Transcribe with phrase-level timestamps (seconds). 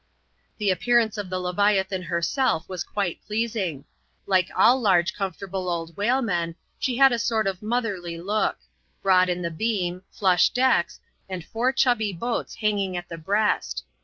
[0.57, 3.85] The appearance of the Leviathan herself was quite pleasing.
[4.25, 8.57] Like ail large, comfortable old whalemen, she had a sort o£ motherly look:—
[9.03, 13.83] broad in the beam, flush decksy and four chub by boats hanging at the breast.